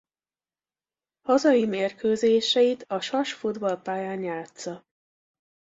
[1.21, 4.85] Hazai mérkőzéseit a Sas futballpályán játssza.